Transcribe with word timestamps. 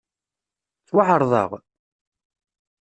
Ttwaεerḍeɣ? 0.81 1.51